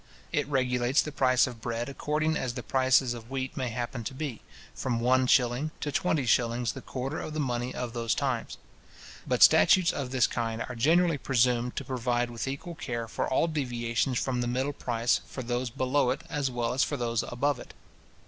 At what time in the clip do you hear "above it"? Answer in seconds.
17.21-17.75